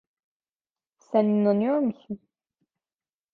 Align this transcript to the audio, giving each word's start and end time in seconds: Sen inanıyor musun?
Sen 0.97 1.25
inanıyor 1.25 1.77
musun? 1.79 2.19